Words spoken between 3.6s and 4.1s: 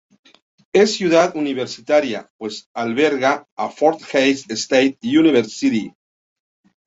Fort